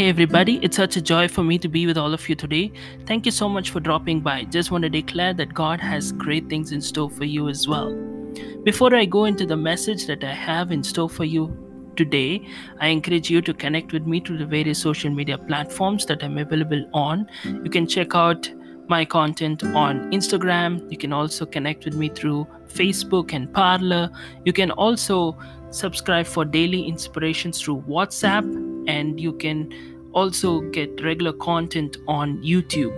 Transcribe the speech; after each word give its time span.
Hey 0.00 0.08
everybody, 0.08 0.58
it's 0.62 0.78
such 0.78 0.96
a 0.96 1.02
joy 1.02 1.28
for 1.28 1.44
me 1.44 1.58
to 1.58 1.68
be 1.68 1.84
with 1.84 1.98
all 1.98 2.14
of 2.14 2.26
you 2.26 2.34
today. 2.34 2.72
Thank 3.04 3.26
you 3.26 3.32
so 3.32 3.50
much 3.50 3.68
for 3.68 3.80
dropping 3.80 4.22
by. 4.22 4.44
Just 4.44 4.70
want 4.70 4.80
to 4.84 4.88
declare 4.88 5.34
that 5.34 5.52
God 5.52 5.78
has 5.78 6.12
great 6.12 6.48
things 6.48 6.72
in 6.72 6.80
store 6.80 7.10
for 7.10 7.26
you 7.26 7.50
as 7.50 7.68
well. 7.68 7.92
Before 8.64 8.94
I 8.94 9.04
go 9.04 9.26
into 9.26 9.44
the 9.44 9.58
message 9.58 10.06
that 10.06 10.24
I 10.24 10.32
have 10.32 10.72
in 10.72 10.82
store 10.82 11.10
for 11.10 11.26
you 11.26 11.54
today, 11.96 12.48
I 12.80 12.88
encourage 12.88 13.28
you 13.28 13.42
to 13.42 13.52
connect 13.52 13.92
with 13.92 14.06
me 14.06 14.20
through 14.20 14.38
the 14.38 14.46
various 14.46 14.78
social 14.78 15.10
media 15.10 15.36
platforms 15.36 16.06
that 16.06 16.24
I'm 16.24 16.38
available 16.38 16.82
on. 16.94 17.28
You 17.44 17.68
can 17.68 17.86
check 17.86 18.14
out 18.14 18.50
my 18.88 19.04
content 19.04 19.62
on 19.62 20.10
Instagram. 20.12 20.90
You 20.90 20.96
can 20.96 21.12
also 21.12 21.44
connect 21.44 21.84
with 21.84 21.94
me 21.94 22.08
through 22.08 22.46
Facebook 22.68 23.34
and 23.34 23.52
Parler. 23.52 24.08
You 24.46 24.54
can 24.54 24.70
also 24.70 25.38
subscribe 25.68 26.26
for 26.26 26.46
daily 26.46 26.88
inspirations 26.88 27.60
through 27.60 27.82
WhatsApp, 27.82 28.44
and 28.86 29.20
you 29.20 29.32
can 29.32 29.72
also 30.12 30.60
get 30.60 31.02
regular 31.02 31.32
content 31.32 31.96
on 32.08 32.42
YouTube. 32.42 32.96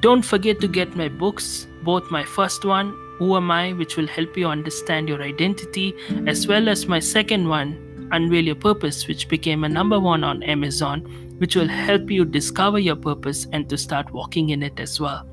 Don't 0.00 0.22
forget 0.22 0.60
to 0.60 0.68
get 0.68 0.96
my 0.96 1.08
books, 1.08 1.66
both 1.82 2.08
my 2.10 2.24
first 2.24 2.64
one, 2.64 2.96
Who 3.18 3.36
Am 3.36 3.50
I, 3.50 3.72
which 3.72 3.96
will 3.96 4.06
help 4.06 4.36
you 4.36 4.46
understand 4.46 5.08
your 5.08 5.22
identity, 5.22 5.94
as 6.26 6.46
well 6.46 6.68
as 6.68 6.86
my 6.86 7.00
second 7.00 7.48
one, 7.48 8.08
Unveil 8.12 8.44
Your 8.44 8.54
Purpose, 8.54 9.08
which 9.08 9.28
became 9.28 9.64
a 9.64 9.68
number 9.68 9.98
one 9.98 10.22
on 10.24 10.42
Amazon, 10.44 11.00
which 11.38 11.56
will 11.56 11.68
help 11.68 12.10
you 12.10 12.24
discover 12.24 12.78
your 12.78 12.96
purpose 12.96 13.46
and 13.52 13.68
to 13.68 13.76
start 13.76 14.10
walking 14.12 14.48
in 14.50 14.62
it 14.62 14.80
as 14.80 15.00
well. 15.00 15.26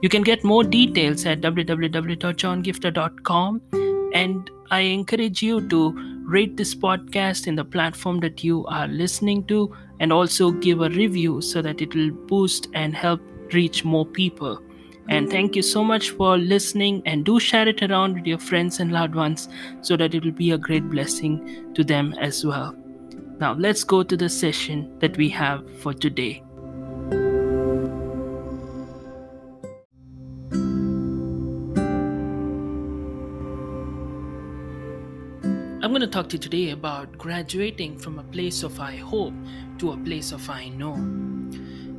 You 0.00 0.08
can 0.08 0.22
get 0.22 0.44
more 0.44 0.64
details 0.64 1.26
at 1.26 1.40
www.johngiftah.com 1.40 3.62
and 4.14 4.50
I 4.70 4.80
encourage 4.80 5.42
you 5.42 5.68
to 5.68 6.17
rate 6.28 6.58
this 6.58 6.74
podcast 6.74 7.46
in 7.46 7.56
the 7.56 7.64
platform 7.64 8.20
that 8.20 8.44
you 8.44 8.66
are 8.66 8.86
listening 8.86 9.44
to 9.44 9.74
and 9.98 10.12
also 10.12 10.50
give 10.50 10.82
a 10.82 10.90
review 10.90 11.40
so 11.40 11.62
that 11.62 11.80
it 11.80 11.94
will 11.94 12.10
boost 12.10 12.68
and 12.74 12.94
help 12.94 13.20
reach 13.54 13.82
more 13.82 14.04
people. 14.04 14.60
And 15.08 15.30
thank 15.30 15.56
you 15.56 15.62
so 15.62 15.82
much 15.82 16.10
for 16.10 16.36
listening 16.36 17.02
and 17.06 17.24
do 17.24 17.40
share 17.40 17.66
it 17.66 17.82
around 17.82 18.14
with 18.14 18.26
your 18.26 18.38
friends 18.38 18.78
and 18.78 18.92
loved 18.92 19.14
ones 19.14 19.48
so 19.80 19.96
that 19.96 20.14
it 20.14 20.22
will 20.22 20.32
be 20.32 20.50
a 20.50 20.58
great 20.58 20.90
blessing 20.90 21.72
to 21.74 21.82
them 21.82 22.12
as 22.20 22.44
well. 22.44 22.76
Now, 23.40 23.54
let's 23.54 23.82
go 23.82 24.02
to 24.02 24.16
the 24.16 24.28
session 24.28 24.98
that 24.98 25.16
we 25.16 25.30
have 25.30 25.64
for 25.80 25.94
today. 25.94 26.42
To 36.08 36.12
talk 36.12 36.28
to 36.30 36.36
you 36.36 36.40
today 36.40 36.70
about 36.70 37.18
graduating 37.18 37.98
from 37.98 38.18
a 38.18 38.22
place 38.22 38.62
of 38.62 38.80
I 38.80 38.96
hope 38.96 39.34
to 39.76 39.92
a 39.92 39.96
place 39.98 40.32
of 40.32 40.48
I 40.48 40.70
know. 40.70 40.94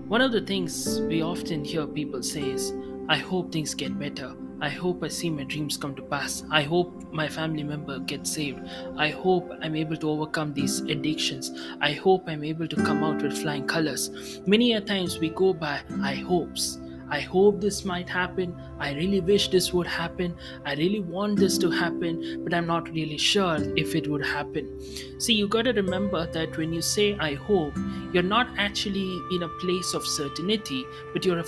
One 0.07 0.21
of 0.21 0.31
the 0.31 0.41
things 0.41 0.99
we 1.01 1.21
often 1.21 1.63
hear 1.63 1.85
people 1.85 2.23
say 2.23 2.41
is, 2.41 2.73
I 3.07 3.17
hope 3.17 3.51
things 3.51 3.75
get 3.75 3.99
better. 3.99 4.33
I 4.61 4.69
hope 4.69 5.03
I 5.03 5.09
see 5.09 5.29
my 5.29 5.43
dreams 5.43 5.77
come 5.77 5.93
to 5.95 6.01
pass. 6.01 6.43
I 6.49 6.63
hope 6.63 7.13
my 7.13 7.27
family 7.27 7.61
member 7.61 7.99
gets 7.99 8.31
saved. 8.31 8.67
I 8.97 9.09
hope 9.09 9.51
I'm 9.61 9.75
able 9.75 9.97
to 9.97 10.09
overcome 10.09 10.53
these 10.55 10.79
addictions. 10.79 11.51
I 11.79 11.91
hope 11.91 12.23
I'm 12.27 12.43
able 12.43 12.67
to 12.67 12.75
come 12.77 13.03
out 13.03 13.21
with 13.21 13.37
flying 13.37 13.67
colors. 13.67 14.41
Many 14.47 14.73
a 14.73 14.81
times 14.81 15.19
we 15.19 15.29
go 15.29 15.53
by 15.53 15.81
I 16.01 16.15
hopes. 16.15 16.79
I 17.09 17.19
hope 17.19 17.59
this 17.59 17.83
might 17.85 18.07
happen. 18.07 18.55
I 18.79 18.93
really 18.93 19.19
wish 19.19 19.49
this 19.49 19.73
would 19.73 19.87
happen. 19.87 20.35
I 20.65 20.75
really 20.75 20.99
want 20.99 21.39
this 21.39 21.57
to 21.59 21.69
happen, 21.69 22.43
but 22.43 22.53
I'm 22.53 22.67
not 22.67 22.89
really 22.89 23.17
sure 23.17 23.57
if 23.77 23.95
it 23.95 24.07
would 24.07 24.25
happen. 24.25 24.79
See, 25.19 25.33
you 25.33 25.47
got 25.47 25.63
to 25.63 25.73
remember 25.73 26.27
that 26.31 26.57
when 26.57 26.71
you 26.71 26.81
say 26.81 27.17
I 27.19 27.33
hope, 27.35 27.73
you're 28.13 28.23
not 28.23 28.47
actually 28.57 29.19
in 29.31 29.43
a 29.43 29.49
place 29.59 29.93
of 29.93 30.05
certainty, 30.05 30.85
but 31.13 31.25
you're 31.25 31.43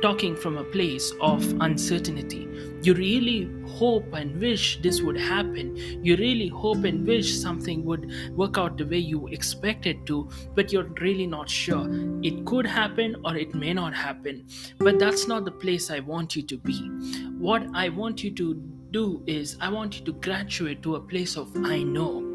talking 0.00 0.36
from 0.36 0.56
a 0.56 0.64
place 0.64 1.12
of 1.20 1.42
uncertainty. 1.60 2.48
You 2.82 2.94
really 2.94 3.50
hope 3.66 4.12
and 4.14 4.40
wish 4.40 4.80
this 4.82 5.02
would 5.02 5.18
happen. 5.18 5.76
You 6.04 6.16
really 6.16 6.48
hope 6.48 6.84
and 6.84 7.06
wish 7.06 7.38
something 7.38 7.84
would 7.84 8.10
work 8.32 8.56
out 8.56 8.78
the 8.78 8.86
way 8.86 8.98
you 8.98 9.26
expect 9.28 9.86
it 9.86 10.06
to, 10.06 10.30
but 10.54 10.72
you're 10.72 10.90
really 11.00 11.26
not 11.26 11.48
sure. 11.48 11.86
It 12.22 12.46
could 12.46 12.66
happen 12.66 13.16
or 13.24 13.36
it 13.36 13.54
may 13.54 13.74
not 13.74 13.94
happen. 13.94 14.46
But 14.78 14.98
that's 14.98 15.28
not 15.28 15.44
the 15.44 15.50
place 15.50 15.90
I 15.90 16.00
want 16.00 16.34
you 16.34 16.42
to 16.42 16.56
be. 16.56 16.78
What 17.38 17.66
I 17.74 17.90
want 17.90 18.24
you 18.24 18.30
to 18.32 18.54
do 18.90 19.22
is, 19.26 19.56
I 19.60 19.70
want 19.70 19.98
you 19.98 20.04
to 20.06 20.12
graduate 20.12 20.82
to 20.82 20.96
a 20.96 21.00
place 21.00 21.36
of 21.36 21.54
I 21.64 21.82
know. 21.82 22.26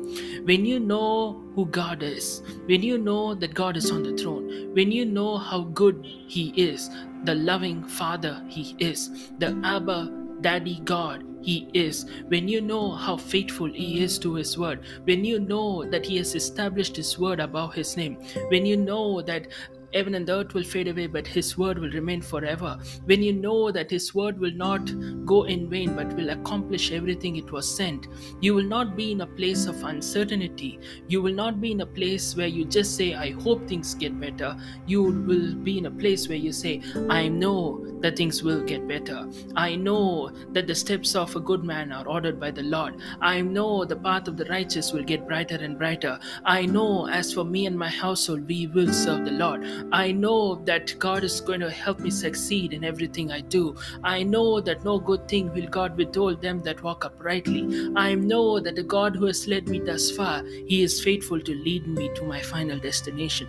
When 0.46 0.66
you 0.66 0.80
know 0.80 1.44
who 1.56 1.66
God 1.66 2.04
is, 2.04 2.42
when 2.66 2.82
you 2.84 2.98
know 2.98 3.34
that 3.34 3.54
God 3.54 3.76
is 3.76 3.92
on 3.92 4.04
the 4.04 4.16
throne, 4.16 4.74
when 4.74 4.92
you 4.92 5.06
know 5.06 5.38
how 5.38 5.62
good 5.62 6.06
He 6.06 6.50
is, 6.50 6.90
the 7.26 7.36
loving 7.36 7.84
Father 7.84 8.42
He 8.48 8.76
is, 8.80 9.32
the 9.40 9.60
Abba 9.64 10.12
Daddy 10.42 10.82
God 10.84 11.24
He 11.42 11.68
is, 11.74 12.06
when 12.28 12.48
you 12.48 12.62
know 12.62 12.92
how 12.92 13.18
faithful 13.18 13.72
He 13.72 14.04
is 14.04 14.20
to 14.20 14.36
His 14.36 14.58
word, 14.58 14.82
when 15.06 15.26
you 15.26 15.40
know 15.40 15.84
that 15.90 16.06
He 16.06 16.18
has 16.18 16.36
established 16.36 16.96
His 16.96 17.18
word 17.18 17.40
above 17.40 17.74
His 17.74 17.98
name, 17.98 18.18
when 18.50 18.66
you 18.66 18.78
know 18.78 19.22
that 19.22 19.48
heaven 19.96 20.16
and 20.16 20.28
the 20.28 20.36
earth 20.36 20.54
will 20.54 20.64
fade 20.64 20.90
away, 20.90 21.08
but 21.08 21.26
His 21.26 21.58
word 21.58 21.80
will 21.80 21.90
remain 21.92 22.22
forever. 22.22 22.78
When 23.06 23.24
you 23.24 23.34
know 23.34 23.72
that 23.72 23.90
His 23.90 24.14
word 24.14 24.38
will 24.38 24.54
not 24.54 24.92
go 25.26 25.44
in 25.44 25.70
vain, 25.70 25.96
but 25.96 26.14
will 26.14 26.32
accomplish 26.32 26.92
everything 26.92 27.38
it 27.38 27.52
was 27.52 27.74
sent, 27.74 28.08
you 28.42 28.54
will 28.54 28.64
not 28.64 28.96
be 28.96 29.12
in 29.14 29.22
a 29.22 29.28
place 29.28 29.66
of 29.66 29.84
uncertainty. 29.84 30.80
You 31.08 31.22
will 31.22 31.34
not 31.34 31.62
be 31.62 31.72
in 31.72 31.82
a 31.82 31.86
place 31.86 32.36
where 32.36 32.48
you 32.48 32.66
just 32.66 32.96
say, 32.96 33.14
I 33.14 33.32
hope 33.32 33.68
things 33.68 33.96
get 33.96 34.20
better. 34.20 34.58
You 34.86 35.04
will 35.04 35.56
be 35.56 35.78
in 35.78 35.86
a 35.86 35.92
place 35.92 36.28
where 36.28 36.38
you 36.38 36.52
say, 36.52 36.82
I 37.10 37.28
know 37.30 37.86
that 38.02 38.18
things 38.18 38.44
will 38.44 38.62
get 38.62 38.88
better. 38.88 39.28
I 39.56 39.76
know 39.76 40.30
that 40.52 40.68
the 40.68 40.76
steps 40.76 41.16
of 41.16 41.36
a 41.36 41.40
good 41.40 41.64
man 41.64 41.92
are 41.92 42.08
ordered 42.08 42.40
by 42.40 42.52
the 42.52 42.64
Lord. 42.64 42.98
I 43.22 43.42
know 43.42 43.86
the 43.86 43.96
path 43.96 44.28
of 44.28 44.38
the 44.38 44.46
righteous 44.46 44.92
will 44.92 45.04
get 45.04 45.28
brighter 45.28 45.56
and 45.56 45.78
brighter. 45.78 46.20
I 46.44 46.66
know 46.66 47.08
as 47.08 47.34
for 47.34 47.44
me 47.44 47.66
and 47.66 47.78
my 47.78 47.90
household, 47.90 48.48
we 48.48 48.68
will 48.68 48.92
serve 48.92 49.26
the 49.26 49.32
Lord. 49.32 49.66
I 49.92 50.12
know 50.12 50.56
that 50.66 50.98
God 51.00 51.24
is 51.24 51.40
going 51.40 51.60
to 51.60 51.70
help 51.70 52.00
me 52.00 52.10
succeed 52.10 52.74
in 52.74 52.84
everything 52.84 53.32
I 53.32 53.42
do. 53.42 53.76
I 54.04 54.24
know 54.24 54.60
that 54.60 54.84
no 54.84 55.00
good 55.00 55.28
thing 55.28 55.54
will 55.54 55.68
God 55.68 55.96
withhold 55.96 56.42
them 56.42 56.62
that 56.64 56.82
walk 56.82 57.06
uprightly. 57.06 57.92
I 57.96 58.16
know 58.16 58.60
that 58.60 58.76
the 58.76 58.84
God 58.84 59.16
who 59.16 59.26
has 59.26 59.48
led 59.48 59.68
me 59.68 59.80
thus 59.80 60.12
far, 60.12 60.44
He 60.44 60.84
is 60.84 61.04
faithful 61.04 61.40
to 61.40 61.54
lead 61.54 61.88
me 61.88 62.10
to 62.16 62.24
my 62.24 62.42
final 62.42 62.80
destination. 62.80 63.48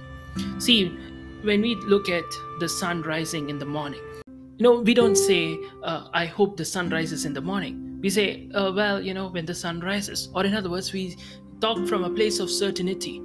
See, 0.59 0.89
when 1.43 1.63
we 1.63 1.75
look 1.77 2.09
at 2.09 2.25
the 2.61 2.69
sun 2.69 3.03
rising 3.03 3.51
in 3.51 3.59
the 3.59 3.67
morning, 3.67 4.03
you 4.27 4.63
know, 4.63 4.81
we 4.81 4.95
don't 4.95 5.17
say, 5.17 5.59
uh, 5.83 6.09
I 6.13 6.27
hope 6.27 6.57
the 6.57 6.65
sun 6.65 6.91
rises 6.91 7.25
in 7.25 7.33
the 7.33 7.41
morning. 7.41 7.99
We 8.01 8.11
say, 8.11 8.49
uh, 8.55 8.73
well, 8.75 9.01
you 9.01 9.15
know, 9.15 9.29
when 9.29 9.47
the 9.47 9.55
sun 9.55 9.81
rises. 9.81 10.29
Or 10.35 10.45
in 10.45 10.55
other 10.55 10.71
words, 10.71 10.93
we 10.93 11.17
talk 11.61 11.87
from 11.87 12.05
a 12.05 12.11
place 12.11 12.39
of 12.41 12.51
certainty. 12.51 13.21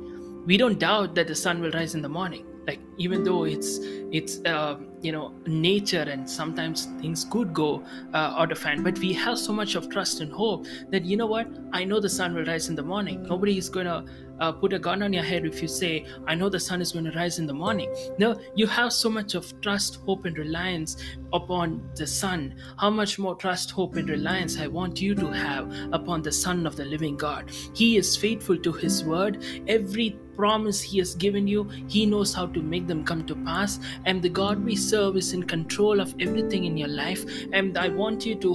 We 0.45 0.57
don't 0.57 0.79
doubt 0.79 1.15
that 1.15 1.27
the 1.27 1.35
sun 1.35 1.61
will 1.61 1.71
rise 1.71 1.93
in 1.93 2.01
the 2.01 2.09
morning 2.09 2.45
like 2.67 2.79
even 2.97 3.23
though 3.23 3.43
it's 3.45 3.79
it's 4.11 4.39
uh, 4.45 4.77
you 5.01 5.11
know 5.11 5.33
nature 5.45 6.05
and 6.07 6.29
sometimes 6.29 6.85
things 7.01 7.25
could 7.25 7.53
go 7.53 7.83
uh, 8.13 8.35
out 8.37 8.51
of 8.51 8.61
hand 8.61 8.83
but 8.83 8.97
we 8.99 9.13
have 9.13 9.37
so 9.37 9.51
much 9.51 9.75
of 9.75 9.89
trust 9.89 10.21
and 10.21 10.31
hope 10.31 10.65
that 10.89 11.03
you 11.05 11.17
know 11.17 11.25
what? 11.25 11.47
I 11.73 11.83
know 11.83 11.99
the 11.99 12.09
sun 12.09 12.33
will 12.35 12.45
rise 12.45 12.69
in 12.69 12.75
the 12.75 12.83
morning. 12.83 13.23
Nobody 13.23 13.57
is 13.57 13.69
to 13.85 14.05
uh, 14.41 14.51
put 14.51 14.73
a 14.73 14.79
gun 14.79 15.03
on 15.03 15.13
your 15.13 15.23
head 15.23 15.45
if 15.45 15.61
you 15.61 15.67
say 15.67 16.05
i 16.27 16.35
know 16.35 16.49
the 16.49 16.59
sun 16.59 16.81
is 16.81 16.91
going 16.91 17.05
to 17.05 17.11
rise 17.11 17.39
in 17.39 17.45
the 17.45 17.53
morning. 17.53 17.93
No 18.17 18.35
you 18.55 18.67
have 18.67 18.91
so 18.91 19.09
much 19.09 19.35
of 19.35 19.49
trust 19.61 19.99
hope 20.07 20.25
and 20.25 20.37
reliance 20.37 20.97
upon 21.33 21.89
the 21.95 22.07
sun. 22.07 22.55
How 22.77 22.89
much 22.89 23.17
more 23.19 23.35
trust 23.35 23.71
hope 23.71 23.95
and 23.95 24.09
reliance 24.09 24.59
i 24.59 24.67
want 24.67 24.99
you 24.99 25.15
to 25.15 25.27
have 25.31 25.71
upon 25.93 26.21
the 26.21 26.31
son 26.31 26.65
of 26.65 26.75
the 26.75 26.85
living 26.85 27.15
god? 27.17 27.51
He 27.73 27.97
is 27.97 28.17
faithful 28.17 28.57
to 28.57 28.73
his 28.73 29.03
word. 29.03 29.43
Every 29.67 30.19
promise 30.35 30.81
he 30.81 30.97
has 30.97 31.13
given 31.13 31.47
you 31.47 31.63
he 31.87 32.05
knows 32.05 32.33
how 32.33 32.47
to 32.47 32.61
make 32.61 32.87
them 32.87 33.03
come 33.03 33.25
to 33.27 33.35
pass. 33.35 33.79
And 34.05 34.21
the 34.21 34.29
god 34.29 34.63
we 34.63 34.75
serve 34.75 35.17
is 35.17 35.33
in 35.33 35.43
control 35.43 35.99
of 35.99 36.15
everything 36.19 36.65
in 36.65 36.77
your 36.77 36.89
life. 36.89 37.25
And 37.53 37.77
i 37.77 37.89
want 37.89 38.25
you 38.25 38.35
to 38.47 38.53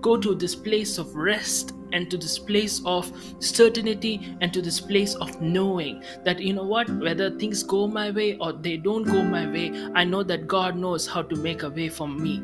go 0.00 0.16
to 0.16 0.34
this 0.34 0.54
place 0.54 0.98
of 0.98 1.14
rest 1.14 1.74
and 1.92 2.10
to 2.10 2.16
this 2.16 2.38
place 2.38 2.80
of 2.84 3.10
certainty 3.38 4.36
and 4.40 4.52
to 4.52 4.62
this 4.62 4.80
place 4.80 5.14
of 5.16 5.40
knowing 5.40 6.02
that 6.24 6.40
you 6.40 6.52
know 6.52 6.64
what 6.64 6.88
whether 7.00 7.30
things 7.38 7.62
go 7.62 7.86
my 7.86 8.10
way 8.10 8.36
or 8.38 8.52
they 8.52 8.76
don't 8.76 9.04
go 9.04 9.22
my 9.22 9.46
way 9.50 9.70
i 9.94 10.04
know 10.04 10.22
that 10.22 10.46
god 10.46 10.76
knows 10.76 11.06
how 11.06 11.22
to 11.22 11.36
make 11.36 11.62
a 11.62 11.70
way 11.70 11.88
for 11.88 12.08
me. 12.08 12.42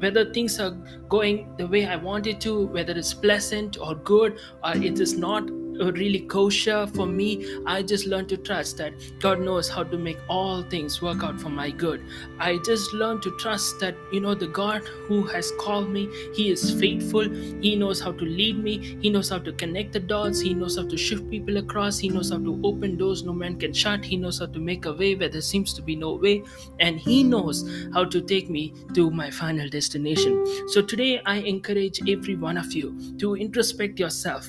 Whether 0.00 0.32
things 0.32 0.60
are 0.60 0.70
going 1.08 1.56
the 1.56 1.66
way 1.66 1.84
i 1.86 1.96
want 1.96 2.28
it 2.28 2.40
to 2.42 2.66
whether 2.66 2.92
it's 2.92 3.12
pleasant 3.12 3.78
or 3.80 3.96
good 3.96 4.38
or 4.62 4.76
it 4.76 5.00
is 5.00 5.18
not 5.18 5.50
really 5.78 6.20
kosher 6.20 6.86
for 6.86 7.06
me. 7.06 7.46
I 7.66 7.82
just 7.82 8.06
learned 8.06 8.28
to 8.30 8.36
trust 8.36 8.76
that 8.78 8.94
God 9.20 9.40
knows 9.40 9.68
how 9.68 9.84
to 9.84 9.96
make 9.96 10.18
all 10.28 10.62
things 10.62 11.00
work 11.00 11.22
out 11.22 11.40
for 11.40 11.48
my 11.48 11.70
good. 11.70 12.02
I 12.38 12.58
just 12.58 12.92
learned 12.92 13.22
to 13.22 13.30
trust 13.38 13.80
that, 13.80 13.96
you 14.12 14.20
know, 14.20 14.34
the 14.34 14.48
God 14.48 14.82
who 15.06 15.22
has 15.24 15.52
called 15.58 15.90
me, 15.90 16.08
He 16.34 16.50
is 16.50 16.70
faithful. 16.78 17.28
He 17.28 17.76
knows 17.76 18.00
how 18.00 18.12
to 18.12 18.24
lead 18.24 18.62
me. 18.62 18.98
He 19.00 19.10
knows 19.10 19.28
how 19.28 19.38
to 19.38 19.52
connect 19.52 19.92
the 19.92 20.00
dots. 20.00 20.40
He 20.40 20.54
knows 20.54 20.76
how 20.76 20.86
to 20.86 20.96
shift 20.96 21.28
people 21.30 21.56
across. 21.56 21.98
He 21.98 22.08
knows 22.08 22.30
how 22.30 22.38
to 22.38 22.60
open 22.64 22.96
doors 22.96 23.22
no 23.22 23.32
man 23.32 23.58
can 23.58 23.72
shut. 23.72 24.04
He 24.04 24.16
knows 24.16 24.38
how 24.38 24.46
to 24.46 24.58
make 24.58 24.86
a 24.86 24.92
way 24.92 25.14
where 25.14 25.28
there 25.28 25.40
seems 25.40 25.72
to 25.74 25.82
be 25.82 25.96
no 25.96 26.14
way. 26.14 26.42
And 26.80 26.98
He 26.98 27.22
knows 27.22 27.68
how 27.94 28.04
to 28.04 28.20
take 28.20 28.50
me 28.50 28.74
to 28.94 29.10
my 29.10 29.30
final 29.30 29.68
destination. 29.68 30.44
So 30.68 30.82
today, 30.82 31.20
I 31.24 31.36
encourage 31.36 32.00
every 32.08 32.36
one 32.36 32.56
of 32.56 32.72
you 32.72 32.96
to 33.18 33.36
introspect 33.36 33.98
yourself 33.98 34.48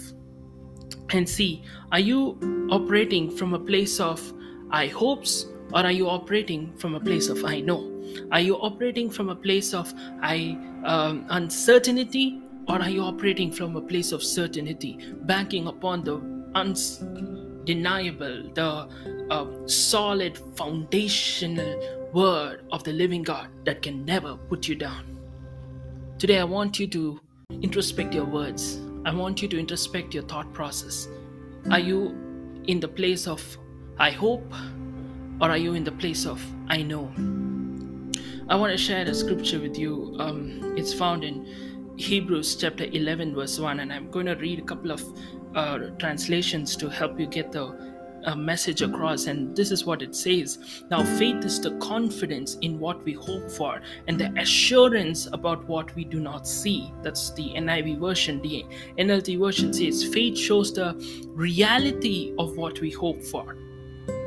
and 1.11 1.27
see 1.27 1.63
are 1.91 1.99
you 1.99 2.37
operating 2.71 3.29
from 3.29 3.53
a 3.53 3.59
place 3.59 3.99
of 3.99 4.33
I 4.71 4.87
hopes 4.87 5.47
or 5.73 5.81
are 5.81 5.91
you 5.91 6.09
operating 6.09 6.73
from 6.77 6.95
a 6.95 6.99
place 6.99 7.29
of 7.29 7.45
I 7.45 7.61
know? 7.61 7.85
Are 8.31 8.39
you 8.39 8.55
operating 8.55 9.09
from 9.09 9.29
a 9.29 9.35
place 9.35 9.73
of 9.73 9.93
I 10.21 10.57
um, 10.83 11.25
uncertainty 11.29 12.41
or 12.67 12.81
are 12.81 12.89
you 12.89 13.01
operating 13.01 13.51
from 13.51 13.75
a 13.75 13.81
place 13.81 14.11
of 14.11 14.23
certainty, 14.23 15.13
banking 15.21 15.67
upon 15.67 16.03
the 16.03 16.21
undeniable, 16.55 18.51
the 18.53 18.87
uh, 19.29 19.67
solid 19.67 20.39
foundational 20.55 22.09
word 22.13 22.63
of 22.71 22.83
the 22.83 22.93
living 22.93 23.23
God 23.23 23.49
that 23.65 23.81
can 23.81 24.05
never 24.05 24.35
put 24.35 24.67
you 24.67 24.75
down? 24.75 25.17
Today, 26.17 26.39
I 26.39 26.43
want 26.43 26.79
you 26.79 26.87
to 26.87 27.19
introspect 27.61 28.13
your 28.13 28.25
words 28.25 28.79
I 29.05 29.13
want 29.13 29.41
you 29.41 29.47
to 29.47 29.57
introspect 29.57 30.13
your 30.13 30.23
thought 30.23 30.51
process. 30.53 31.07
Are 31.71 31.79
you 31.79 32.15
in 32.67 32.79
the 32.79 32.87
place 32.87 33.27
of 33.27 33.41
I 33.97 34.11
hope 34.11 34.53
or 35.39 35.49
are 35.49 35.57
you 35.57 35.73
in 35.73 35.85
the 35.85 35.91
place 35.91 36.25
of 36.25 36.43
I 36.67 36.81
know? 36.81 37.11
I 38.49 38.55
want 38.55 38.71
to 38.71 38.77
share 38.77 39.05
a 39.05 39.13
scripture 39.13 39.59
with 39.59 39.77
you. 39.77 40.15
Um, 40.19 40.73
it's 40.75 40.93
found 40.93 41.23
in 41.23 41.93
Hebrews 41.97 42.55
chapter 42.55 42.85
11, 42.85 43.35
verse 43.35 43.57
1, 43.57 43.79
and 43.79 43.93
I'm 43.93 44.11
going 44.11 44.25
to 44.25 44.35
read 44.35 44.59
a 44.59 44.63
couple 44.63 44.91
of 44.91 45.03
uh, 45.55 45.77
translations 45.99 46.75
to 46.77 46.89
help 46.89 47.19
you 47.19 47.27
get 47.27 47.51
the 47.51 47.88
a 48.25 48.35
message 48.35 48.81
across, 48.81 49.27
and 49.27 49.55
this 49.55 49.71
is 49.71 49.85
what 49.85 50.01
it 50.01 50.15
says. 50.15 50.83
Now, 50.89 51.03
faith 51.17 51.43
is 51.45 51.59
the 51.59 51.77
confidence 51.77 52.55
in 52.61 52.79
what 52.79 53.03
we 53.03 53.13
hope 53.13 53.49
for 53.51 53.81
and 54.07 54.19
the 54.19 54.33
assurance 54.37 55.27
about 55.31 55.67
what 55.67 55.93
we 55.95 56.03
do 56.03 56.19
not 56.19 56.47
see. 56.47 56.93
That's 57.01 57.31
the 57.31 57.53
NIV 57.55 57.99
version. 57.99 58.41
The 58.41 58.65
NLT 58.97 59.39
version 59.39 59.73
says, 59.73 60.03
faith 60.03 60.37
shows 60.37 60.73
the 60.73 60.95
reality 61.29 62.33
of 62.37 62.57
what 62.57 62.79
we 62.81 62.91
hope 62.91 63.23
for, 63.23 63.55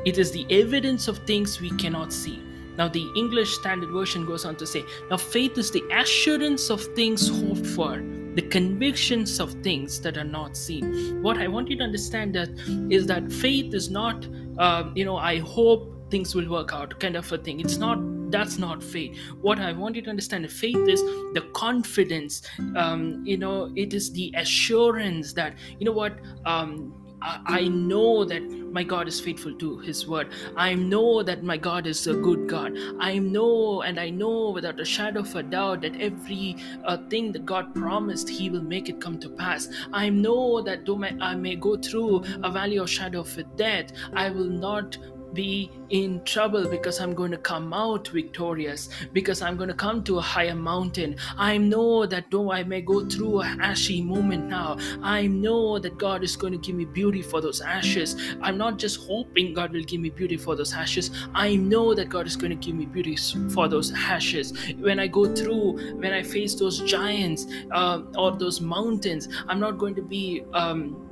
it 0.05 0.17
is 0.17 0.31
the 0.31 0.45
evidence 0.49 1.07
of 1.07 1.19
things 1.19 1.61
we 1.61 1.69
cannot 1.71 2.11
see. 2.11 2.41
Now, 2.77 2.87
the 2.87 3.07
English 3.15 3.53
Standard 3.53 3.89
Version 3.89 4.25
goes 4.25 4.45
on 4.45 4.55
to 4.55 4.65
say, 4.65 4.83
Now, 5.09 5.17
faith 5.17 5.57
is 5.57 5.69
the 5.71 5.83
assurance 5.91 6.69
of 6.69 6.81
things 6.95 7.27
hoped 7.27 7.67
for 7.67 8.03
the 8.35 8.41
convictions 8.41 9.39
of 9.39 9.53
things 9.63 9.99
that 10.01 10.17
are 10.17 10.23
not 10.23 10.57
seen. 10.57 11.21
What 11.21 11.37
I 11.37 11.47
want 11.47 11.69
you 11.69 11.77
to 11.77 11.83
understand 11.83 12.35
that 12.35 12.49
is 12.89 13.05
that 13.07 13.31
faith 13.31 13.73
is 13.73 13.89
not, 13.89 14.27
uh, 14.57 14.91
you 14.95 15.05
know, 15.05 15.17
I 15.17 15.39
hope 15.39 16.11
things 16.11 16.35
will 16.35 16.49
work 16.49 16.73
out 16.73 16.99
kind 16.99 17.15
of 17.15 17.31
a 17.31 17.37
thing. 17.37 17.59
It's 17.59 17.77
not 17.77 17.99
that's 18.31 18.57
not 18.57 18.81
faith. 18.81 19.15
What 19.41 19.59
I 19.59 19.73
want 19.73 19.95
you 19.95 20.01
to 20.01 20.09
understand, 20.09 20.51
faith 20.51 20.87
is 20.87 21.01
the 21.35 21.47
confidence. 21.53 22.41
Um, 22.75 23.21
you 23.23 23.37
know, 23.37 23.71
it 23.75 23.93
is 23.93 24.11
the 24.11 24.33
assurance 24.35 25.33
that 25.33 25.55
you 25.79 25.85
know 25.85 25.91
what. 25.91 26.17
Um, 26.45 26.99
I 27.45 27.67
know 27.67 28.25
that 28.25 28.43
my 28.73 28.83
God 28.83 29.07
is 29.07 29.19
faithful 29.21 29.53
to 29.55 29.77
His 29.79 30.07
word. 30.07 30.29
I 30.55 30.73
know 30.73 31.23
that 31.23 31.43
my 31.43 31.57
God 31.57 31.87
is 31.87 32.05
a 32.07 32.13
good 32.13 32.49
God. 32.49 32.77
I 32.99 33.19
know 33.19 33.81
and 33.83 33.99
I 33.99 34.09
know 34.09 34.49
without 34.49 34.79
a 34.79 34.85
shadow 34.85 35.21
of 35.21 35.35
a 35.35 35.43
doubt 35.43 35.81
that 35.81 35.99
every 36.01 36.57
uh, 36.83 36.97
thing 37.09 37.31
that 37.33 37.45
God 37.45 37.73
promised, 37.75 38.27
He 38.27 38.49
will 38.49 38.63
make 38.63 38.89
it 38.89 38.99
come 38.99 39.19
to 39.19 39.29
pass. 39.29 39.69
I 39.93 40.09
know 40.09 40.61
that 40.61 40.85
though 40.85 40.97
my, 40.97 41.15
I 41.21 41.35
may 41.35 41.55
go 41.55 41.77
through 41.77 42.23
a 42.43 42.51
valley 42.51 42.77
of 42.77 42.89
shadow 42.89 43.21
of 43.21 43.55
death, 43.55 43.91
I 44.13 44.29
will 44.29 44.49
not 44.49 44.97
be 45.33 45.71
in 45.89 46.23
trouble 46.23 46.67
because 46.67 46.99
I'm 46.99 47.13
going 47.13 47.31
to 47.31 47.37
come 47.37 47.73
out 47.73 48.07
victorious, 48.07 48.89
because 49.11 49.41
I'm 49.41 49.57
going 49.57 49.69
to 49.69 49.75
come 49.75 50.03
to 50.05 50.17
a 50.17 50.21
higher 50.21 50.55
mountain. 50.55 51.15
I 51.37 51.57
know 51.57 52.05
that 52.05 52.31
though 52.31 52.51
I 52.51 52.63
may 52.63 52.81
go 52.81 53.05
through 53.05 53.41
a 53.41 53.45
ashy 53.61 54.01
moment 54.01 54.45
now, 54.45 54.77
I 55.01 55.27
know 55.27 55.79
that 55.79 55.97
God 55.97 56.23
is 56.23 56.35
going 56.35 56.53
to 56.53 56.59
give 56.59 56.75
me 56.75 56.85
beauty 56.85 57.21
for 57.21 57.41
those 57.41 57.61
ashes. 57.61 58.15
I'm 58.41 58.57
not 58.57 58.77
just 58.77 59.01
hoping 59.07 59.53
God 59.53 59.71
will 59.73 59.83
give 59.83 60.01
me 60.01 60.09
beauty 60.09 60.37
for 60.37 60.55
those 60.55 60.73
ashes. 60.73 61.11
I 61.33 61.55
know 61.55 61.93
that 61.93 62.09
God 62.09 62.27
is 62.27 62.35
going 62.35 62.51
to 62.51 62.55
give 62.55 62.75
me 62.75 62.85
beauty 62.85 63.15
for 63.49 63.67
those 63.67 63.91
ashes. 63.93 64.53
When 64.79 64.99
I 64.99 65.07
go 65.07 65.33
through, 65.33 65.97
when 65.97 66.13
I 66.13 66.23
face 66.23 66.55
those 66.55 66.79
giants 66.81 67.47
uh, 67.71 68.01
or 68.17 68.31
those 68.31 68.61
mountains, 68.61 69.29
I'm 69.47 69.59
not 69.59 69.77
going 69.77 69.95
to 69.95 70.01
be. 70.01 70.43
Um, 70.53 71.09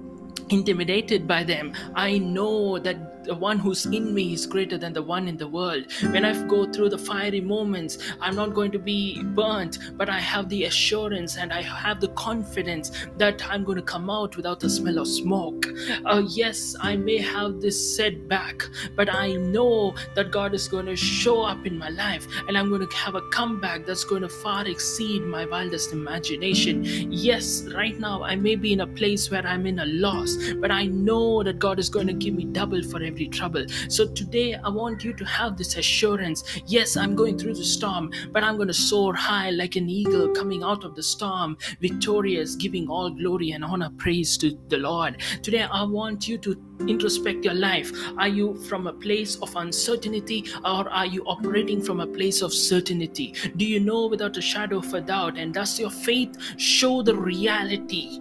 intimidated 0.50 1.28
by 1.28 1.44
them. 1.44 1.74
I 1.96 2.18
know 2.18 2.78
that 2.80 3.21
the 3.24 3.36
one 3.36 3.60
who's 3.60 3.86
in 3.86 4.14
me 4.14 4.34
is 4.34 4.46
greater 4.46 4.78
than 4.78 4.94
the 4.94 5.02
one 5.04 5.28
in 5.28 5.38
the 5.38 5.48
world. 5.48 5.86
When 6.12 6.26
I 6.26 6.32
go 6.48 6.66
through 6.72 6.90
the 6.90 6.98
fiery 6.98 7.42
moments, 7.42 7.98
I'm 8.20 8.36
not 8.36 8.54
going 8.54 8.72
to 8.72 8.80
be 8.80 9.22
burnt, 9.24 9.80
but 9.98 10.10
I 10.10 10.20
have 10.20 10.50
the 10.50 10.66
assurance 10.66 11.38
and 11.38 11.54
I 11.54 11.62
have 11.62 12.00
the 12.00 12.10
confidence 12.10 12.92
that 13.18 13.46
I'm 13.48 13.64
going 13.64 13.78
to 13.78 13.84
come 13.84 14.10
out 14.10 14.36
without 14.38 14.60
the 14.60 14.70
smell 14.70 14.98
of 15.00 15.08
smoke. 15.08 15.68
Uh, 16.06 16.24
yes, 16.28 16.76
I 16.80 16.96
may 16.96 17.18
have 17.18 17.62
this 17.62 17.96
setback, 17.96 18.64
but 18.96 19.14
I 19.14 19.34
know 19.34 19.96
that 20.16 20.32
God 20.32 20.54
is 20.54 20.68
going 20.68 20.86
to 20.88 20.96
show 20.96 21.44
up 21.44 21.66
in 21.66 21.78
my 21.78 21.90
life 21.90 22.28
and 22.48 22.58
I'm 22.58 22.70
going 22.70 22.88
to 22.88 22.96
have 22.96 23.16
a 23.16 23.22
comeback 23.30 23.86
that's 23.86 24.04
going 24.04 24.22
to 24.22 24.30
far 24.30 24.68
exceed 24.68 25.24
my 25.24 25.46
wildest 25.46 25.94
imagination. 25.94 26.84
Yes, 27.12 27.68
right 27.76 27.98
now 28.00 28.24
I 28.24 28.36
may 28.36 28.56
be 28.56 28.74
in 28.74 28.82
a 28.82 28.88
place 28.88 29.30
where 29.30 29.46
I'm 29.46 29.66
in 29.66 29.80
a 29.80 29.86
loss, 29.86 30.38
but 30.56 30.72
I 30.72 30.86
know 30.86 31.44
that 31.44 31.60
God 31.60 31.80
is 31.80 31.90
going 31.90 32.08
to 32.08 32.14
give 32.14 32.34
me 32.34 32.46
double 32.46 32.84
for 32.84 33.04
every 33.12 33.28
trouble. 33.28 33.66
So 33.90 34.08
today, 34.08 34.56
I 34.56 34.70
want 34.70 35.04
you 35.04 35.14
to 35.14 35.26
have 35.26 35.58
this 35.58 35.76
assurance 35.78 36.44
yes, 36.66 36.96
I'm 36.96 37.16
going 37.16 37.38
through 37.38 37.56
the 37.56 37.64
storm, 37.64 38.12
but 38.32 38.44
I'm 38.44 38.56
going 38.56 38.70
to 38.70 38.74
soar 38.74 39.14
high 39.14 39.50
like 39.52 39.76
an 39.76 39.90
eagle 39.90 40.30
coming 40.30 40.64
out 40.64 40.86
of 40.86 40.96
the 40.96 41.04
storm, 41.04 41.58
victorious, 41.82 42.56
giving 42.56 42.88
all 42.88 43.10
glory 43.10 43.52
and 43.52 43.66
honor, 43.66 43.90
praise 43.98 44.38
to 44.38 44.58
the 44.70 44.78
Lord. 44.78 45.22
Today, 45.44 45.64
I 45.64 45.84
want 45.84 46.28
you 46.28 46.38
to 46.40 46.56
introspect 46.88 47.44
your 47.44 47.54
life. 47.54 47.92
Are 48.18 48.30
you 48.30 48.56
from 48.70 48.88
a 48.88 48.94
place 48.94 49.36
of 49.38 49.56
uncertainty 49.56 50.46
or 50.64 50.90
are 50.90 51.06
you 51.06 51.24
operating 51.26 51.82
from 51.82 52.00
a 52.00 52.08
place 52.08 52.42
of 52.42 52.54
certainty? 52.54 53.36
Do 53.58 53.66
you 53.66 53.80
know 53.80 54.08
without 54.08 54.38
a 54.38 54.42
shadow 54.42 54.78
of 54.78 54.94
a 54.94 55.02
doubt? 55.02 55.38
And 55.38 55.54
does 55.54 55.80
your 55.80 55.92
faith 55.92 56.38
show 56.58 57.02
the 57.02 57.16
reality? 57.16 58.20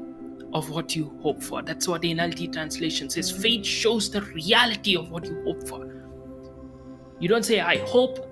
Of 0.52 0.71
what 0.71 0.97
you 0.97 1.19
hope 1.23 1.42
for. 1.42 1.62
That's 1.62 1.87
what 1.87 2.02
the 2.02 2.14
NLT 2.14 2.52
translation 2.52 3.09
says. 3.11 3.30
Faith 3.30 3.64
shows 3.64 4.11
the 4.11 4.23
reality 4.23 4.97
of 4.97 5.11
what 5.11 5.25
you 5.25 5.42
hope 5.45 5.69
for. 5.69 5.87
You 7.19 7.28
don't 7.28 7.45
say, 7.45 7.61
I 7.61 7.78
hope 7.78 8.26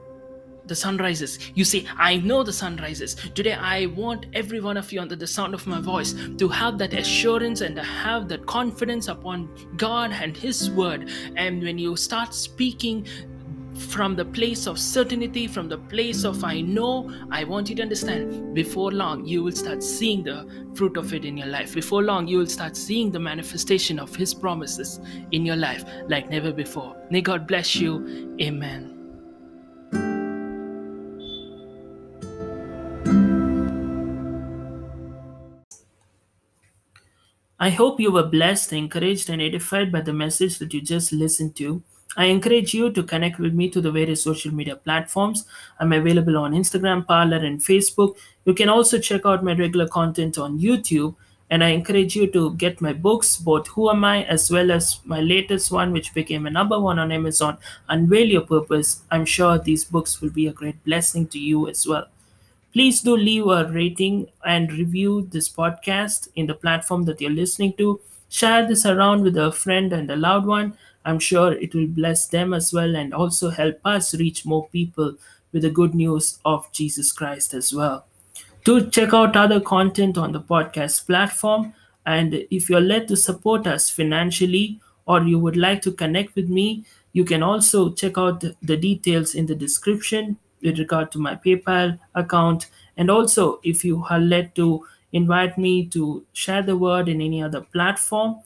the 0.69 0.75
sun 0.75 0.99
rises. 0.99 1.39
You 1.55 1.65
say, 1.65 1.87
I 1.97 2.17
know 2.17 2.43
the 2.43 2.53
sun 2.53 2.77
rises. 2.77 3.15
Today, 3.35 3.55
I 3.55 3.87
want 3.87 4.27
every 4.35 4.61
one 4.61 4.77
of 4.77 4.93
you 4.93 5.01
under 5.01 5.17
the 5.17 5.27
sound 5.27 5.55
of 5.55 5.67
my 5.67 5.81
voice 5.81 6.15
to 6.37 6.49
have 6.49 6.79
that 6.79 6.93
assurance 6.93 7.63
and 7.63 7.75
to 7.77 7.83
have 7.83 8.29
that 8.29 8.47
confidence 8.47 9.09
upon 9.09 9.49
God 9.77 10.13
and 10.13 10.37
His 10.37 10.71
word. 10.71 11.11
And 11.37 11.63
when 11.63 11.79
you 11.79 11.97
start 11.97 12.35
speaking 12.35 13.07
from 13.79 14.17
the 14.17 14.25
place 14.25 14.67
of 14.67 14.79
certainty, 14.79 15.47
from 15.47 15.69
the 15.69 15.79
place 15.79 16.25
of 16.25 16.45
I 16.45 16.61
know, 16.61 17.11
I 17.31 17.45
want 17.45 17.71
you 17.71 17.77
to 17.77 17.83
understand 17.83 18.55
before 18.55 18.93
long 18.93 19.25
you 19.25 19.43
will 19.43 19.53
start 19.53 19.83
seeing 19.83 20.25
the 20.25 20.49
fruit 20.75 20.97
of 20.97 21.15
it 21.15 21.25
in 21.25 21.37
your 21.37 21.47
life. 21.47 21.75
Before 21.75 22.03
long 22.03 22.27
you 22.27 22.39
will 22.39 22.47
start 22.47 22.77
seeing 22.77 23.11
the 23.11 23.21
manifestation 23.21 23.99
of 23.99 24.15
His 24.15 24.35
promises 24.35 25.01
in 25.33 25.47
your 25.47 25.57
life 25.57 25.85
like 26.09 26.29
never 26.29 26.53
before. 26.53 26.97
May 27.11 27.21
God 27.21 27.47
bless 27.47 27.77
you. 27.77 28.37
Amen. 28.41 28.95
I 37.61 37.71
hope 37.71 37.99
you 37.99 38.13
were 38.13 38.23
blessed, 38.23 38.73
encouraged, 38.73 39.29
and 39.29 39.43
edified 39.43 39.91
by 39.91 40.01
the 40.01 40.13
message 40.13 40.59
that 40.59 40.73
you 40.73 40.81
just 40.81 41.13
listened 41.13 41.57
to. 41.57 41.83
I 42.17 42.25
encourage 42.25 42.75
you 42.75 42.91
to 42.93 43.03
connect 43.03 43.39
with 43.39 43.55
me 43.55 43.69
through 43.69 43.83
the 43.83 43.93
various 43.93 44.23
social 44.23 44.53
media 44.53 44.77
platforms. 44.77 45.45
I'm 45.79 45.93
available 45.93 46.39
on 46.39 46.53
Instagram, 46.53 47.07
Parler, 47.07 47.37
and 47.37 47.61
Facebook. 47.61 48.17
You 48.45 48.55
can 48.55 48.69
also 48.69 48.99
check 48.99 49.27
out 49.27 49.45
my 49.45 49.53
regular 49.53 49.87
content 49.87 50.39
on 50.39 50.59
YouTube. 50.59 51.15
And 51.51 51.65
I 51.65 51.69
encourage 51.69 52.15
you 52.15 52.27
to 52.33 52.55
get 52.57 52.81
my 52.81 52.93
books, 52.93 53.37
both 53.37 53.69
Who 53.69 53.89
Am 53.91 54.05
I, 54.05 54.25
as 54.25 54.51
well 54.51 54.71
as 54.71 55.01
my 55.05 55.21
latest 55.21 55.71
one, 55.71 55.93
which 55.93 56.13
became 56.13 56.47
a 56.47 56.51
number 56.51 56.79
one 56.79 56.99
on 56.99 57.11
Amazon, 57.11 57.57
Unveil 57.89 58.27
Your 58.27 58.43
Purpose. 58.43 59.03
I'm 59.11 59.25
sure 59.25 59.59
these 59.59 59.85
books 59.85 60.21
will 60.21 60.31
be 60.31 60.47
a 60.47 60.53
great 60.53 60.83
blessing 60.85 61.27
to 61.29 61.39
you 61.39 61.69
as 61.69 61.87
well. 61.87 62.07
Please 62.75 63.01
do 63.01 63.17
leave 63.17 63.47
a 63.47 63.67
rating 63.67 64.29
and 64.45 64.71
review 64.73 65.27
this 65.31 65.49
podcast 65.49 66.29
in 66.37 66.47
the 66.47 66.55
platform 66.55 67.05
that 67.05 67.21
you're 67.21 67.31
listening 67.31 67.73
to 67.75 67.99
Share 68.31 68.67
this 68.67 68.85
around 68.85 69.23
with 69.23 69.39
a 69.39 69.51
friend 69.51 69.93
and 69.93 70.11
a 70.11 70.17
loved 70.17 70.47
one. 70.47 70.77
I'm 71.09 71.19
sure 71.19 71.53
it 71.53 71.75
will 71.75 71.87
bless 71.87 72.27
them 72.29 72.53
as 72.53 72.71
well 72.71 72.95
and 72.95 73.15
also 73.15 73.49
help 73.49 73.81
us 73.83 74.15
reach 74.15 74.45
more 74.45 74.69
people 74.69 75.15
with 75.53 75.63
the 75.63 75.71
good 75.71 75.95
news 75.95 76.39
of 76.45 76.71
Jesus 76.71 77.13
Christ 77.13 77.55
as 77.55 77.73
well. 77.73 78.05
Do 78.65 78.91
check 78.91 79.15
out 79.15 79.35
other 79.35 79.59
content 79.59 80.19
on 80.19 80.33
the 80.33 80.41
podcast 80.41 81.07
platform. 81.07 81.73
And 82.05 82.45
if 82.51 82.69
you're 82.69 82.83
led 82.83 83.09
to 83.09 83.17
support 83.17 83.67
us 83.67 83.89
financially 83.89 84.81
or 85.07 85.23
you 85.23 85.39
would 85.39 85.57
like 85.57 85.81
to 85.83 85.93
connect 85.93 86.37
with 86.37 86.51
me, 86.51 86.85
you 87.15 87.25
can 87.25 87.43
also 87.43 87.91
check 87.91 88.19
out 88.19 88.45
the 88.61 88.77
details 88.77 89.35
in 89.35 89.47
the 89.47 89.55
description 89.55 90.37
with 90.63 90.79
regard 90.79 91.11
to 91.13 91.19
my 91.19 91.37
PayPal 91.37 91.99
account. 92.15 92.69
And 92.99 93.11
also, 93.11 93.61
if 93.63 93.83
you 93.83 94.05
are 94.11 94.21
led 94.21 94.55
to 94.57 94.87
invite 95.13 95.57
me 95.57 95.87
to 95.87 96.27
share 96.35 96.63
the 96.63 96.77
word 96.77 97.09
in 97.09 97.23
any 97.23 97.43
other 97.43 97.63
platform, 97.63 98.41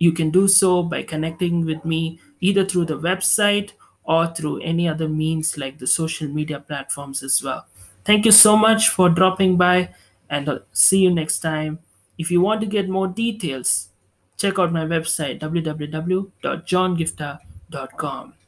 you 0.00 0.12
can 0.12 0.30
do 0.30 0.48
so 0.48 0.82
by 0.82 1.04
connecting 1.04 1.64
with 1.64 1.84
me 1.84 2.18
either 2.40 2.64
through 2.64 2.86
the 2.86 2.98
website 2.98 3.70
or 4.04 4.26
through 4.26 4.60
any 4.62 4.88
other 4.88 5.08
means 5.08 5.56
like 5.56 5.78
the 5.78 5.86
social 5.86 6.26
media 6.26 6.58
platforms 6.58 7.22
as 7.22 7.40
well. 7.42 7.66
Thank 8.04 8.24
you 8.24 8.32
so 8.32 8.56
much 8.56 8.88
for 8.88 9.08
dropping 9.08 9.56
by 9.56 9.90
and 10.30 10.48
I'll 10.48 10.64
see 10.72 10.98
you 11.00 11.10
next 11.10 11.40
time. 11.40 11.80
If 12.18 12.30
you 12.30 12.40
want 12.40 12.62
to 12.62 12.66
get 12.66 12.88
more 12.88 13.08
details, 13.08 13.88
check 14.36 14.58
out 14.58 14.72
my 14.72 14.86
website 14.86 15.38
www.johngiftah.com. 15.40 18.34